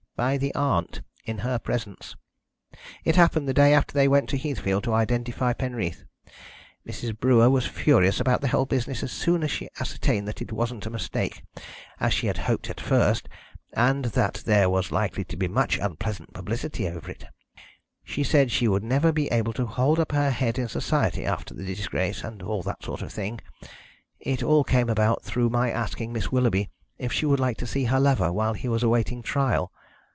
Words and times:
"By 0.17 0.37
the 0.37 0.53
aunt, 0.53 1.01
in 1.25 1.39
her 1.39 1.57
presence. 1.57 2.15
It 3.03 3.15
happened 3.15 3.47
the 3.49 3.55
day 3.55 3.73
after 3.73 3.93
they 3.95 4.07
went 4.07 4.29
to 4.29 4.37
Heathfield 4.37 4.83
to 4.83 4.93
identify 4.93 5.51
Penreath. 5.51 6.03
Mrs. 6.87 7.17
Brewer 7.19 7.49
was 7.49 7.65
furious 7.65 8.19
about 8.19 8.41
the 8.41 8.49
whole 8.49 8.67
business 8.67 9.01
as 9.01 9.11
soon 9.11 9.41
as 9.41 9.49
she 9.49 9.67
ascertained 9.79 10.27
that 10.27 10.39
it 10.39 10.51
wasn't 10.51 10.85
a 10.85 10.91
mistake, 10.91 11.41
as 11.99 12.13
she 12.13 12.27
had 12.27 12.37
hoped 12.37 12.69
at 12.69 12.79
first, 12.79 13.27
and 13.73 14.05
that 14.13 14.43
there 14.45 14.69
was 14.69 14.91
likely 14.91 15.23
to 15.23 15.35
be 15.35 15.47
much 15.47 15.79
unpleasant 15.79 16.31
publicity 16.35 16.87
over 16.87 17.09
it. 17.09 17.25
She 18.03 18.23
said 18.23 18.51
she 18.51 18.67
would 18.67 18.83
never 18.83 19.11
be 19.11 19.25
able 19.31 19.53
to 19.53 19.65
hold 19.65 19.99
up 19.99 20.11
her 20.11 20.29
head 20.29 20.59
in 20.59 20.67
Society 20.67 21.25
after 21.25 21.55
the 21.55 21.65
disgrace, 21.65 22.23
and 22.23 22.43
all 22.43 22.61
that 22.61 22.83
sort 22.83 23.01
of 23.01 23.11
thing. 23.11 23.41
It 24.19 24.43
all 24.43 24.63
came 24.63 24.87
about 24.87 25.23
through 25.23 25.49
my 25.49 25.71
asking 25.71 26.13
Miss 26.13 26.31
Willoughby 26.31 26.69
if 26.99 27.11
she 27.11 27.25
would 27.25 27.39
like 27.39 27.57
to 27.57 27.65
see 27.65 27.85
her 27.85 27.99
lover 27.99 28.31
while 28.31 28.53
he 28.53 28.67
was 28.67 28.83
awaiting 28.83 29.23
trial. 29.23 29.71